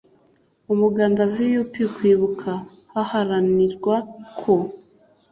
[0.73, 2.49] umuganda vup kwibuka
[2.93, 3.95] haharanirwa
[4.39, 4.53] ko